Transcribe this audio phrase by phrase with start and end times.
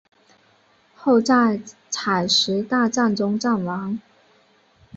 [0.95, 3.99] 后在采石大战中战亡。